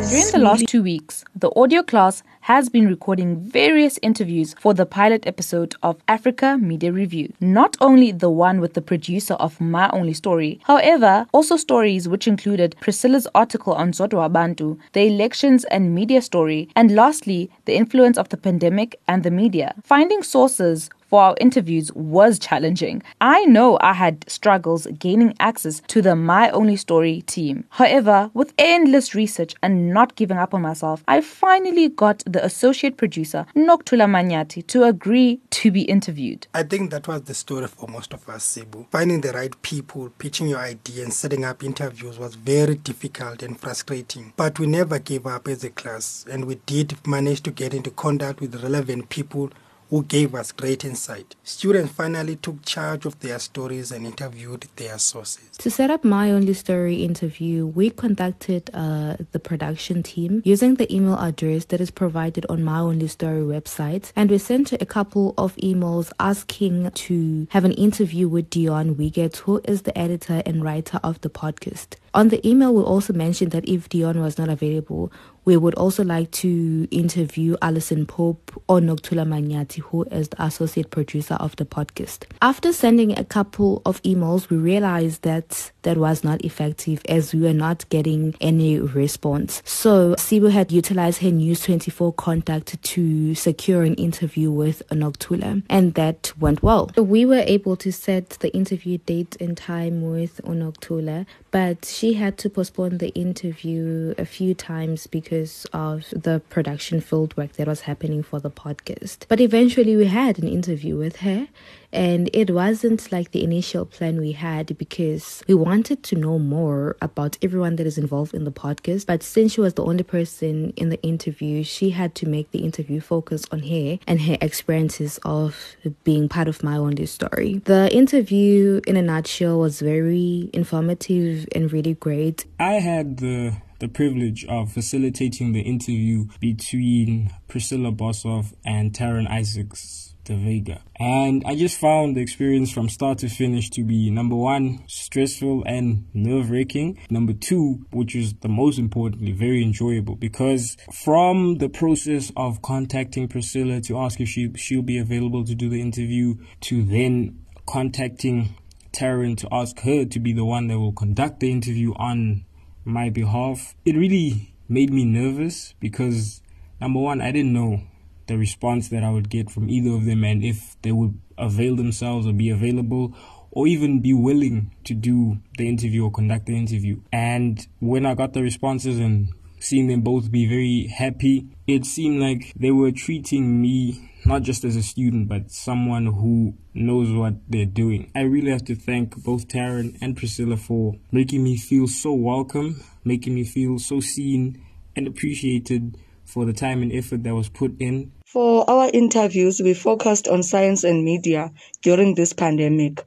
During 0.10 0.32
the 0.32 0.40
last 0.40 0.66
two 0.68 0.82
weeks, 0.84 1.24
the 1.36 1.52
audio 1.56 1.84
class 1.84 2.24
has 2.42 2.70
been 2.70 2.88
recording 2.88 3.40
various 3.40 4.00
interviews 4.02 4.56
for 4.60 4.74
the 4.74 4.86
pilot 4.86 5.26
episode 5.28 5.76
of 5.84 6.02
Africa 6.08 6.58
Media 6.60 6.92
Review. 6.92 7.32
Not 7.40 7.78
only 7.80 8.12
the 8.12 8.30
one 8.30 8.60
with 8.60 8.74
the 8.74 8.82
producer 8.82 9.36
of 9.36 9.62
My 9.62 9.90
Only 9.92 10.14
Story, 10.14 10.60
however, 10.64 11.28
also 11.34 11.56
stories 11.56 12.08
which 12.08 12.28
included 12.28 12.76
Priscilla's 12.80 13.28
article 13.36 13.74
on 13.74 13.92
Zodwa 13.92 14.30
Wabantu, 14.30 14.80
the 14.94 15.02
elections 15.02 15.66
and 15.66 15.94
media 15.94 16.22
story, 16.22 16.68
and 16.76 16.96
lastly, 16.96 17.50
the 17.66 17.76
influence 17.76 18.18
of 18.18 18.30
the 18.30 18.38
pandemic 18.38 19.00
and 19.08 19.24
the 19.24 19.32
media. 19.32 19.76
Finding 19.84 20.24
sources 20.24 20.90
for 21.12 21.22
our 21.22 21.36
interviews 21.42 21.92
was 21.94 22.40
challenging. 22.40 23.04
I 23.20 23.44
know 23.44 23.78
I 23.82 23.92
had 23.92 24.24
struggles 24.30 24.88
gaining 24.98 25.36
access 25.42 25.82
to 25.88 26.02
the 26.02 26.16
My 26.16 26.50
Only 26.52 26.78
Story 26.78 27.22
team. 27.24 27.66
However, 27.72 28.32
with 28.34 28.54
endless 28.58 29.14
research 29.14 29.54
and 29.62 29.94
not 29.94 30.16
giving 30.16 30.38
up 30.38 30.54
on 30.54 30.62
myself, 30.62 31.04
I 31.10 31.20
finally 31.20 31.90
got 31.90 32.24
the 32.26 32.41
associate 32.44 32.98
producer, 32.98 33.46
Nokuthula 33.56 34.08
Manyathi, 34.08 34.66
to 34.68 34.84
agree 34.84 35.40
to 35.52 35.72
be 35.72 35.82
interviewed. 35.84 36.48
I 36.54 36.64
think 36.64 36.92
that 36.92 37.08
was 37.08 37.24
the 37.24 37.34
story 37.34 37.68
for 37.68 37.88
most 37.88 38.14
of 38.14 38.28
us, 38.30 38.58
Sibu. 38.58 38.88
Finding 38.92 39.22
the 39.22 39.32
right 39.32 39.60
people, 39.62 40.10
pitching 40.18 40.48
your 40.48 40.60
idea, 40.60 41.04
and 41.04 41.14
setting 41.14 41.46
up 41.46 41.64
interviews 41.64 42.20
was 42.20 42.36
very 42.36 42.76
difficult 42.76 43.44
and 43.44 43.60
frustrating. 43.60 44.34
But 44.36 44.60
we 44.60 44.68
never 44.68 45.00
gave 45.00 45.26
up 45.26 45.48
as 45.48 45.64
a 45.64 45.70
class, 45.70 46.26
and 46.30 46.46
we 46.46 46.56
did 46.66 46.96
manage 47.08 47.42
to 47.44 47.52
get 47.52 47.74
into 47.74 47.92
contact 47.92 48.42
with 48.42 48.64
relevant 48.64 49.10
people 49.10 49.52
who 49.92 50.04
gave 50.04 50.34
us 50.34 50.54
great 50.54 50.86
insight. 50.86 51.36
Students 51.44 51.92
finally 51.92 52.38
took 52.38 52.64
charge 52.66 53.06
of 53.06 53.20
their 53.20 53.38
stories 53.40 53.92
and 53.92 54.06
interviewed 54.08 54.66
their 54.78 54.98
sources. 54.98 55.58
To 55.58 55.70
set 55.70 55.92
up 55.92 56.06
my 56.06 56.32
only 56.32 56.54
story 56.54 57.04
interview, 57.04 57.68
we 57.68 57.90
contacted 57.90 58.70
uh, 58.74 59.18
the 59.34 59.40
production 59.40 60.02
team 60.02 60.42
using 60.46 60.76
the 60.76 60.92
email 60.96 61.20
address 61.20 61.66
that 61.66 61.82
is 61.82 61.92
provided 61.92 62.46
on 62.48 62.64
my 62.64 62.80
only 62.80 63.08
story 63.08 63.42
website, 63.42 64.14
and 64.16 64.32
we 64.32 64.38
sent 64.38 64.72
a 64.72 64.86
couple 64.86 65.34
of 65.38 65.56
emails 65.58 66.14
asking 66.22 66.90
to 66.92 67.48
have 67.50 67.66
an 67.66 67.74
interview 67.74 68.30
with 68.30 68.50
Deon 68.50 68.96
Wiggett, 68.96 69.36
who 69.38 69.60
is 69.66 69.82
the 69.82 69.98
editor 69.98 70.42
and 70.46 70.64
writer 70.64 71.02
of 71.04 71.20
the 71.20 71.30
podcast. 71.30 71.98
On 72.14 72.30
the 72.30 72.46
email, 72.48 72.74
we 72.74 72.82
also 72.84 73.14
mentioned 73.14 73.52
that 73.52 73.68
if 73.68 73.88
Dion 73.88 74.22
was 74.22 74.38
not 74.38 74.50
available, 74.50 75.12
we 75.46 75.58
would 75.58 75.74
also 75.76 76.04
like 76.04 76.30
to 76.32 76.88
interview 76.92 77.56
Alison 77.62 78.06
Pope 78.06 78.52
or 78.68 78.80
Nokuthula 78.80 79.26
Manyathi, 79.26 79.80
who 79.80 80.04
is 80.06 80.30
the 80.30 80.44
associate 80.44 80.92
producer 80.92 81.36
of 81.36 81.56
the 81.56 81.66
podcast. 81.66 82.26
After 82.42 82.72
sending 82.72 83.18
a 83.18 83.24
couple 83.24 83.82
of 83.86 84.02
emails, 84.04 84.50
we 84.50 84.58
realized 84.58 85.24
that 85.24 85.72
that 85.82 85.98
was 85.98 86.24
not 86.24 86.46
effective 86.46 87.02
as 87.10 87.34
we 87.34 87.42
were 87.42 87.54
not 87.54 87.90
getting 87.90 88.36
any 88.40 88.80
response. 88.80 89.64
So 89.66 90.14
Sibu 90.16 90.52
had 90.52 90.72
utilized 90.72 91.22
her 91.22 91.32
News 91.32 91.62
24 91.62 92.14
contact 92.14 92.82
to 92.82 93.34
secure 93.34 93.82
an 93.82 93.96
interview 93.96 94.52
with 94.52 94.84
Nokuthula, 94.90 95.64
and 95.70 95.96
that 95.96 96.34
went 96.40 96.62
well. 96.62 96.92
We 96.96 97.26
were 97.26 97.44
able 97.46 97.76
to 97.78 97.92
set 97.92 98.30
the 98.42 98.54
interview 98.54 99.00
date 99.00 99.38
and 99.40 99.58
time 99.58 100.04
with 100.12 100.40
Nokuthula, 100.44 101.26
but 101.50 101.86
she 101.86 102.14
had 102.14 102.38
to 102.40 102.50
postpone 102.50 103.00
the 103.00 103.10
interview 103.10 104.14
a 104.18 104.26
few 104.26 104.54
times 104.54 105.08
because 105.08 105.31
of 105.32 106.06
the 106.12 106.42
production 106.50 107.00
field 107.00 107.36
work 107.38 107.54
that 107.54 107.68
was 107.68 107.82
happening 107.82 108.24
for 108.24 108.40
the 108.40 108.52
podcast. 108.52 109.26
But 109.28 109.40
eventually 109.40 109.96
we 109.96 110.08
had 110.08 110.38
an 110.40 110.48
interview 110.48 110.98
with 110.98 111.18
her 111.18 111.48
and 111.94 112.30
it 112.34 112.52
wasn't 112.52 113.12
like 113.12 113.32
the 113.32 113.44
initial 113.44 113.86
plan 113.86 114.20
we 114.20 114.32
had 114.32 114.78
because 114.78 115.44
we 115.48 115.54
wanted 115.54 116.04
to 116.04 116.16
know 116.16 116.40
more 116.40 116.96
about 117.02 117.38
everyone 117.42 117.76
that 117.78 117.88
is 117.88 117.98
involved 117.98 118.34
in 118.34 118.46
the 118.46 118.52
podcast. 118.52 119.06
But 119.06 119.24
since 119.24 119.54
she 119.54 119.62
was 119.62 119.74
the 119.74 119.84
only 119.84 120.04
person 120.04 120.74
in 120.78 120.90
the 120.90 121.02
interview, 121.02 121.64
she 121.64 121.90
had 121.90 122.16
to 122.16 122.28
make 122.28 122.52
the 122.52 122.60
interview 122.60 123.02
focus 123.02 123.46
on 123.52 123.60
her 123.64 124.00
and 124.08 124.22
her 124.22 124.38
experiences 124.42 125.20
of 125.24 125.76
being 126.04 126.30
part 126.30 126.48
of 126.48 126.64
my 126.64 126.78
only 126.78 127.06
story. 127.06 127.62
The 127.66 127.94
interview, 127.94 128.82
in 128.88 128.96
a 128.96 129.02
nutshell, 129.02 129.60
was 129.60 129.82
very 129.82 130.50
informative 130.54 131.48
and 131.54 131.72
really 131.72 131.96
great. 131.96 132.46
I 132.60 132.74
had 132.74 133.18
the 133.18 133.54
the 133.82 133.88
privilege 133.88 134.46
of 134.46 134.72
facilitating 134.72 135.54
the 135.54 135.62
interview 135.62 136.26
between 136.40 137.32
Priscilla 137.48 137.92
Boshoff 137.92 138.54
and 138.64 138.94
Taryn 138.94 139.28
Isaacs 139.28 140.14
De 140.24 140.36
Vega. 140.36 140.84
And 141.00 141.44
I 141.48 141.56
just 141.56 141.80
found 141.80 142.16
the 142.16 142.22
experience 142.22 142.72
from 142.72 142.90
start 142.90 143.18
to 143.20 143.28
finish 143.28 143.72
to 143.72 143.84
be 143.84 144.12
number 144.12 144.36
one, 144.36 144.84
stressful 144.88 145.64
and 145.66 146.06
nerve 146.14 146.52
wracking. 146.52 147.00
Number 147.10 147.34
two, 147.34 147.84
which 147.90 148.16
is 148.16 148.36
the 148.36 148.50
most 148.50 148.78
importantly, 148.78 149.32
very 149.32 149.64
enjoyable 149.64 150.16
because 150.16 150.78
from 150.94 151.58
the 151.58 151.68
process 151.68 152.32
of 152.38 152.62
contacting 152.62 153.28
Priscilla 153.28 153.82
to 153.82 153.98
ask 153.98 154.22
if 154.22 154.30
she, 154.30 154.54
she'll 154.58 154.84
be 154.84 155.00
available 155.00 155.44
to 155.44 155.56
do 155.56 155.70
the 155.70 155.82
interview 155.82 156.36
to 156.62 156.84
then 156.84 157.44
contacting 157.66 158.56
Taryn 158.94 159.38
to 159.38 159.48
ask 159.52 159.80
her 159.80 160.06
to 160.06 160.20
be 160.20 160.34
the 160.34 160.46
one 160.46 160.68
that 160.68 160.78
will 160.78 160.94
conduct 160.94 161.40
the 161.40 161.52
interview 161.52 161.94
on 161.96 162.46
my 162.86 163.10
behalf, 163.10 163.76
it 163.86 163.96
really 163.96 164.54
made 164.68 164.92
me 164.92 165.06
nervous 165.06 165.74
because 165.80 166.42
number 166.80 167.00
one, 167.00 167.22
I 167.22 167.32
didn't 167.32 167.54
know 167.54 167.82
the 168.28 168.38
response 168.38 168.90
that 168.90 169.04
I 169.04 169.10
would 169.10 169.30
get 169.30 169.50
from 169.50 169.70
either 169.70 169.92
of 169.92 170.06
them 170.06 170.24
and 170.24 170.44
if 170.44 170.76
they 170.82 170.92
would 170.92 171.20
avail 171.38 171.76
themselves 171.76 172.28
or 172.28 172.34
be 172.34 172.50
available 172.50 173.14
or 173.52 173.68
even 173.68 174.00
be 174.00 174.14
willing 174.14 174.72
to 174.86 174.94
do 174.94 175.38
the 175.58 175.68
interview 175.68 176.06
or 176.06 176.12
conduct 176.12 176.46
the 176.46 176.58
interview. 176.58 177.02
And 177.12 177.66
when 177.80 178.06
I 178.06 178.16
got 178.16 178.34
the 178.34 178.42
responses 178.42 179.00
and 179.00 179.34
seeing 179.60 179.88
them 179.88 180.02
both 180.02 180.32
be 180.32 180.48
very 180.48 180.88
happy, 180.88 181.48
it 181.68 181.86
seemed 181.86 182.22
like 182.22 182.54
they 182.56 182.72
were 182.72 182.92
treating 182.92 183.62
me 183.62 184.11
not 184.26 184.44
just 184.44 184.64
as 184.64 184.76
a 184.76 184.84
student, 184.84 185.28
but 185.28 185.52
someone 185.52 186.06
who 186.06 186.54
knows 186.74 187.12
what 187.12 187.36
they're 187.50 187.66
doing. 187.66 188.12
I 188.16 188.22
really 188.22 188.52
have 188.52 188.66
to 188.66 188.76
thank 188.76 189.24
both 189.24 189.48
Taryn 189.48 189.98
and 190.02 190.16
Priscilla 190.16 190.58
for 190.58 190.96
making 191.12 191.44
me 191.44 191.58
feel 191.58 191.88
so 191.88 192.14
welcome, 192.14 192.84
making 193.04 193.36
me 193.36 193.44
feel 193.44 193.80
so 193.80 194.00
seen 194.00 194.64
and 194.96 195.08
appreciated 195.08 195.98
for 196.26 196.46
the 196.46 196.54
time 196.54 196.82
and 196.82 196.94
effort 196.94 197.24
that 197.24 197.36
was 197.36 197.50
put 197.50 197.80
in. 197.80 198.12
For 198.26 198.70
our 198.70 198.90
interviews, 198.94 199.60
we 199.60 199.74
focused 199.74 200.28
on 200.28 200.44
science 200.44 200.84
and 200.84 201.04
media 201.04 201.52
during 201.82 202.16
this 202.16 202.32
pandemic. 202.32 203.06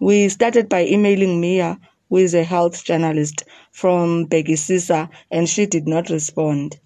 We 0.00 0.28
started 0.28 0.68
by 0.68 0.84
emailing 0.84 1.40
Mia, 1.40 1.78
who 2.08 2.16
is 2.18 2.34
a 2.34 2.44
health 2.44 2.84
journalist 2.84 3.44
from 3.72 4.26
Bhekisisa, 4.26 5.08
and 5.30 5.48
she 5.48 5.66
did 5.66 5.86
not 5.86 6.10
respond. 6.10 6.78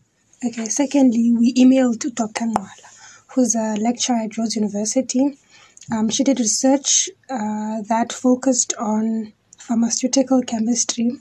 Okay, 0.45 0.67
secondly, 0.67 1.33
we 1.39 1.55
emailed 1.55 2.01
to 2.01 2.11
Dr. 2.11 2.45
Nwala, 2.45 2.92
who's 3.35 3.55
a 3.55 3.75
lecturer 3.77 4.17
at 4.17 4.37
Rhodes 4.37 4.57
University. 4.57 5.39
Um, 5.91 6.09
she 6.09 6.25
did 6.25 6.39
research 6.39 7.09
uh, 7.29 7.83
that 7.89 8.13
focused 8.13 8.75
on 8.79 9.33
pharmaceutical 9.59 10.43
chemistry 10.43 11.19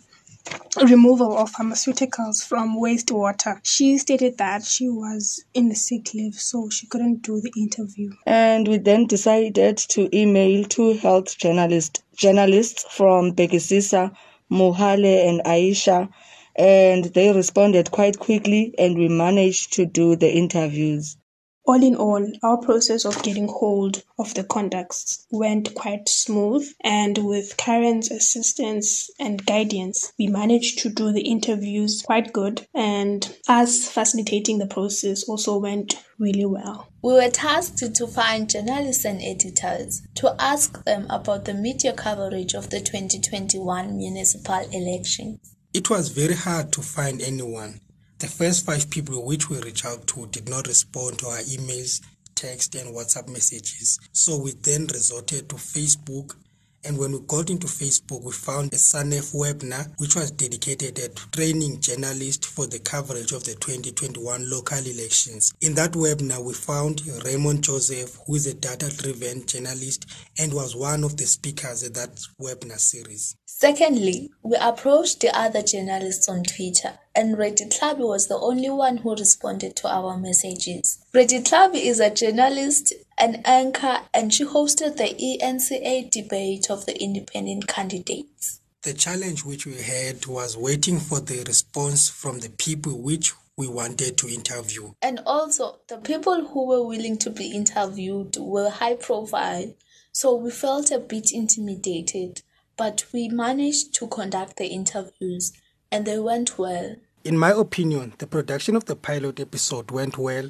removal 0.84 1.38
of 1.38 1.51
pharmaceuticals 1.51 2.46
from 2.46 2.80
wastewater. 2.80 3.60
She 3.63 3.98
stated 3.98 4.38
that 4.39 4.63
she 4.63 4.89
was 4.89 5.44
in 5.53 5.72
a 5.72 5.75
sick 5.75 6.13
leave, 6.13 6.36
so 6.36 6.70
she 6.70 6.88
couldn't 6.88 7.22
do 7.22 7.41
the 7.41 7.51
interview. 7.56 8.12
And 8.25 8.68
we 8.68 8.77
then 8.77 9.06
decided 9.06 9.77
to 9.77 10.10
email 10.15 10.63
two 10.65 10.94
health 10.94 11.38
journalists, 11.38 12.01
journalists 12.15 12.86
from 12.89 13.34
Bhekisisa, 13.34 14.15
Mohale 14.51 15.30
and 15.30 15.41
Aisha, 15.46 16.10
and 16.56 17.06
they 17.06 17.32
responded 17.32 17.91
quite 17.91 18.20
quickly, 18.20 18.74
and 18.77 18.98
we 18.98 19.08
managed 19.08 19.74
to 19.74 19.86
do 19.86 20.15
the 20.15 20.32
interviews. 20.32 21.18
All 21.65 21.84
in 21.84 21.96
all, 21.96 22.27
our 22.41 22.58
process 22.58 23.06
of 23.06 23.22
getting 23.22 23.48
hold 23.48 24.03
of 24.18 24.34
the 24.34 24.44
contacts 24.44 25.27
went 25.30 25.75
quite 25.75 26.10
smooth, 26.10 26.68
and 26.84 27.18
with 27.20 27.56
Karen's 27.56 28.10
assistance 28.10 29.12
and 29.20 29.46
guidance, 29.46 30.12
we 30.18 30.27
managed 30.27 30.80
to 30.80 30.89
do 30.89 31.12
the 31.12 31.22
interviews 31.22 32.01
quite 32.01 32.34
good, 32.34 32.68
and 32.74 33.38
us 33.48 33.88
facilitating 33.88 34.58
the 34.58 34.65
process 34.65 35.24
also 35.30 35.58
went 35.58 36.03
really 36.18 36.46
well. 36.46 36.88
We 37.03 37.13
were 37.13 37.30
tasked 37.30 37.94
to 37.96 38.08
find 38.08 38.50
journalists 38.50 39.06
and 39.06 39.22
editors 39.22 40.01
to 40.15 40.36
ask 40.39 40.84
them 40.84 41.06
about 41.10 41.46
the 41.46 41.53
media 41.53 41.94
coverage 41.94 42.53
of 42.56 42.70
the 42.72 42.80
2021 42.80 43.98
municipal 43.98 44.68
elections. 44.72 45.56
It 45.74 45.89
was 45.89 46.10
very 46.10 46.36
hard 46.36 46.74
to 46.74 46.82
find 46.82 47.22
anyone 47.22 47.82
the 48.22 48.28
first 48.28 48.68
five 48.68 48.88
people 48.92 49.25
which 49.25 49.50
we 49.50 49.60
reached 49.62 49.84
out 49.84 50.06
to 50.06 50.28
did 50.28 50.48
not 50.48 50.68
respond 50.68 51.18
to 51.18 51.25
our 51.25 51.40
emails, 51.40 52.01
text, 52.36 52.75
and 52.75 52.96
WhatsApp 52.96 53.28
messages. 53.28 54.00
So 54.12 54.38
we 54.38 54.51
then 54.62 54.86
resorted 54.94 55.50
to 55.50 55.56
Facebook. 55.56 56.36
And 56.84 57.00
when 57.00 57.13
we 57.13 57.20
got 57.22 57.50
into 57.50 57.66
Facebook, 57.66 58.24
we 58.24 58.32
found 58.32 58.74
a 58.74 58.75
SANEF 58.75 59.34
webinar 59.34 59.92
which 59.98 60.16
was 60.16 60.30
dedicated 60.32 61.00
at 61.00 61.16
training 61.32 61.80
journalists 61.80 62.46
for 62.46 62.68
the 62.68 62.80
coverage 62.80 63.32
of 63.32 63.44
the 63.44 63.54
2021 63.56 64.50
local 64.50 64.78
elections. 64.78 65.54
In 65.62 65.74
that 65.75 65.94
webinar, 65.94 66.44
we 66.44 66.54
found 66.54 67.01
Raymond 67.25 67.63
Joseph, 67.63 68.20
who 68.28 68.36
is 68.36 68.46
a 68.46 68.54
data 68.54 68.96
driven 68.98 69.46
journalist 69.48 70.06
and 70.38 70.54
was 70.54 70.75
one 70.75 71.04
of 71.04 71.18
the 71.18 71.25
speakers 71.25 71.84
at 71.84 71.96
that 71.96 72.20
webinar 72.40 72.80
series. 72.80 73.36
Secondly, 73.46 74.32
we 74.42 74.58
approached 74.60 75.20
the 75.20 75.38
other 75.38 75.62
journalists 75.62 76.28
on 76.28 76.42
Twitter, 76.44 76.98
and 77.15 77.38
Redi 77.38 77.65
Tlhabi 77.65 78.08
was 78.08 78.27
the 78.27 78.38
only 78.38 78.70
one 78.70 78.98
who 78.98 79.15
responded 79.15 79.75
to 79.77 79.88
our 79.88 80.18
messages. 80.18 81.00
Redi 81.13 81.39
Tlhabi 81.39 81.86
is 81.86 82.00
a 82.00 82.10
journalist, 82.10 82.94
an 83.18 83.42
anchor, 83.46 84.01
and 84.14 84.33
she 84.33 84.46
hosted 84.46 84.98
the 84.98 85.16
ENCA 85.42 86.09
debate 86.09 86.70
of 86.70 86.86
the 86.86 87.01
independent 87.01 87.68
candidates. 87.68 88.62
The 88.83 88.94
challenge 88.94 89.46
which 89.46 89.66
we 89.66 89.75
had 89.75 90.25
was 90.25 90.57
waiting 90.57 91.00
for 91.00 91.20
the 91.20 91.44
response 91.48 92.09
from 92.09 92.40
the 92.40 92.50
people 92.50 93.00
which 93.00 93.33
we 93.57 93.68
wanted 93.68 94.18
to 94.18 94.27
interview. 94.27 94.94
And 95.01 95.22
also, 95.25 95.79
the 95.88 95.98
people 95.98 96.48
who 96.48 96.68
were 96.68 96.86
willing 96.86 97.18
to 97.20 97.29
be 97.29 97.51
interviewed 97.51 98.38
were 98.38 98.70
high 98.70 98.96
profile, 98.96 99.74
so 100.12 100.36
we 100.36 100.50
felt 100.50 100.92
a 100.92 101.00
bit 101.00 101.31
intimidated 101.31 102.42
but 102.81 103.05
we 103.14 103.27
managed 103.27 103.94
to 103.94 104.07
conduct 104.07 104.57
the 104.57 104.66
interviews 104.66 105.53
and 105.92 106.06
they 106.06 106.18
went 106.18 106.58
well. 106.58 106.96
In 107.24 107.38
my 107.38 107.51
opinion, 107.51 108.14
the 108.18 108.25
production 108.27 108.75
of 108.75 108.86
the 108.86 108.96
pilot 108.96 109.40
episode 109.40 109.92
went 109.92 110.18
well. 110.18 110.50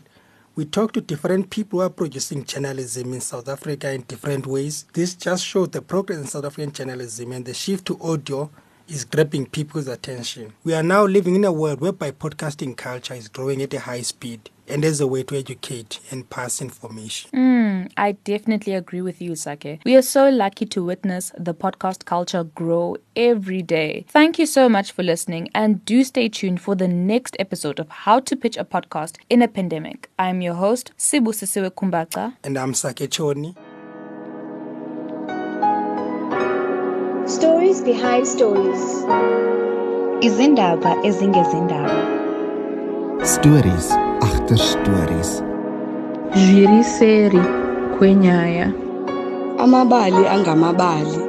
We 0.56 0.65
talked 0.65 0.93
to 0.93 1.01
different 1.01 1.49
people 1.49 1.80
who 1.80 1.86
are 1.86 1.89
producing 1.89 2.45
journalism 2.45 3.13
in 3.13 3.21
South 3.21 3.49
Africa 3.49 3.91
in 3.91 4.01
different 4.01 4.45
ways. 4.45 4.86
This 4.93 5.15
just 5.15 5.45
showed 5.45 5.71
the 5.71 5.82
progress 5.82 6.19
in 6.19 6.27
South 6.27 6.45
African 6.45 6.71
journalism 6.71 7.32
and 7.32 7.45
the 7.45 7.54
shift 7.54 7.86
to 7.88 7.99
audio 8.01 8.49
is 8.88 9.06
grabbing 9.06 9.45
people's 9.45 9.88
attention. 9.88 10.54
We 10.63 10.73
are 10.73 10.84
now 10.84 11.06
living 11.06 11.36
in 11.36 11.45
a 11.45 11.51
world 11.51 11.82
whereby 11.82 12.12
podcasting 12.12 12.75
culture 12.77 13.13
is 13.13 13.27
growing 13.27 13.62
at 13.62 13.73
a 13.73 13.80
high 13.80 14.01
speed 14.01 14.49
and 14.71 14.86
as 14.86 15.01
a 15.01 15.07
way 15.07 15.21
to 15.23 15.38
educate 15.38 15.99
and 16.12 16.29
pass 16.29 16.62
information. 16.62 17.29
Mm, 17.31 17.91
I 17.97 18.13
definitely 18.23 18.73
agree 18.73 19.01
with 19.01 19.21
you, 19.21 19.36
Sake. 19.36 19.81
We 19.86 19.95
are 19.95 20.01
so 20.01 20.29
lucky 20.29 20.65
to 20.67 20.84
witness 20.84 21.31
the 21.38 21.53
podcast 21.53 22.05
culture 22.05 22.43
grow 22.43 22.95
every 23.15 23.62
day. 23.62 24.05
Thank 24.07 24.39
you 24.39 24.45
so 24.45 24.69
much 24.69 24.93
for 24.93 25.03
listening, 25.03 25.49
and 25.53 25.84
do 25.86 26.03
stay 26.03 26.29
tuned 26.29 26.62
for 26.62 26.75
the 26.75 26.88
next 26.88 27.36
episode 27.38 27.79
of 27.79 27.89
How 27.89 28.21
to 28.21 28.36
Pitch 28.36 28.57
a 28.57 28.63
Podcast 28.63 29.17
in 29.29 29.41
a 29.41 29.47
Pandemic. 29.47 30.10
I'm 30.17 30.41
your 30.41 30.53
host, 30.53 30.91
Sibusisiwe 30.97 31.71
Kumbaka. 31.71 32.36
And 32.43 32.57
I'm 32.57 32.73
Sake 32.73 33.10
Choni. 33.10 33.55
Stories 37.27 37.81
behind 37.81 38.25
stories. 38.27 39.03
Izindaba 40.21 40.95
ezingezindaba. 41.03 42.21
Stories 43.25 44.00
agter 44.21 44.57
stories. 44.57 45.43
Jiri 46.34 46.84
seri 46.84 47.41
kwenyaya. 47.97 48.71
Amabali 49.60 50.27
angamabali. 50.27 51.19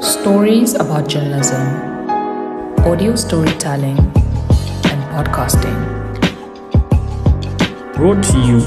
Stories 0.00 0.74
about 0.74 1.08
journalism, 1.08 1.62
audio 2.84 3.14
storytelling, 3.16 3.98
and 4.90 5.00
podcasting. 5.14 5.78
Brought 7.94 8.22
to 8.32 8.38
you 8.40 8.60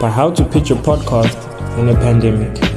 by 0.00 0.10
How 0.10 0.30
to 0.30 0.44
Pitch 0.44 0.70
a 0.70 0.74
Podcast 0.76 1.38
in 1.78 1.88
a 1.88 1.94
Pandemic. 1.94 2.73